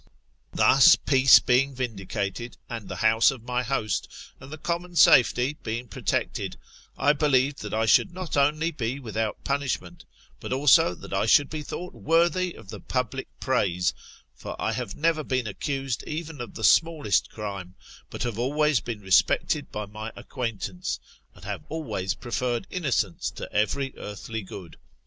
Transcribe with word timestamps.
Thus 0.51 0.95
peace 0.95 1.37
being 1.37 1.75
vindicated, 1.75 2.57
and 2.67 2.89
the 2.89 2.95
house 3.05 3.29
of 3.29 3.43
my 3.43 3.61
host, 3.61 4.07
and 4.39 4.51
the 4.51 4.57
common 4.57 4.93
safety^ 4.93 5.55
being 5.61 5.87
protected, 5.87 6.57
I 6.97 7.13
believed 7.13 7.61
that 7.61 7.73
I 7.75 7.85
should 7.85 8.11
not 8.11 8.35
only 8.35 8.71
be 8.71 8.99
without 8.99 9.43
punishment, 9.43 10.05
but 10.39 10.51
also 10.51 10.95
that 10.95 11.13
I 11.13 11.27
should 11.27 11.51
be 11.51 11.61
thought 11.61 11.93
worthy 11.93 12.55
of 12.55 12.69
the 12.69 12.79
public 12.79 13.27
praise; 13.39 13.93
for 14.33 14.59
I 14.59 14.71
have 14.71 14.95
never 14.95 15.23
been 15.23 15.45
accused 15.45 16.03
even 16.07 16.41
of 16.41 16.55
the 16.55 16.63
smallest 16.63 17.29
crime, 17.29 17.75
but 18.09 18.23
have 18.23 18.39
always 18.39 18.79
been 18.79 19.01
respected 19.01 19.71
by 19.71 19.85
my 19.85 20.11
acquaintance, 20.15 20.99
and 21.35 21.45
have 21.45 21.61
always 21.69 22.15
preferred 22.15 22.65
innocence 22.71 23.29
to 23.29 23.47
every 23.53 23.93
earthly 23.97 24.41
good. 24.41 24.77